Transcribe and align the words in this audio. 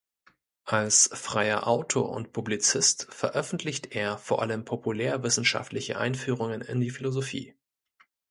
Als 0.65 1.11
freier 1.13 1.67
Autor 1.67 2.09
und 2.09 2.33
Publizist 2.33 3.05
veröffentlicht 3.13 3.95
er 3.95 4.17
vor 4.17 4.41
allem 4.41 4.65
populärwissenschaftliche 4.65 5.99
Einführungen 5.99 6.61
in 6.61 6.79
die 6.79 6.89
Philosophie. 6.89 7.53